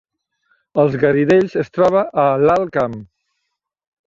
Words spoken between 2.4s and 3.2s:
l’Alt Camp